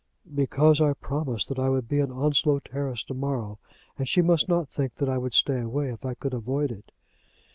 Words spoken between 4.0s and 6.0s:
she must not think that I would stay away